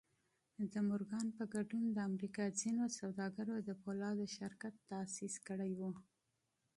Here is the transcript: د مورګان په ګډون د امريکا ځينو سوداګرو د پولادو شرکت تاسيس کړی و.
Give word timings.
د 0.71 0.73
مورګان 0.87 1.27
په 1.37 1.43
ګډون 1.53 1.83
د 1.91 1.97
امريکا 2.09 2.45
ځينو 2.59 2.85
سوداګرو 2.99 3.55
د 3.67 3.69
پولادو 3.81 4.25
شرکت 4.37 4.73
تاسيس 4.91 5.33
کړی 5.47 5.71
و. 5.79 5.81